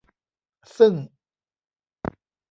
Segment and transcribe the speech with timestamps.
[0.77, 0.93] ซึ่ง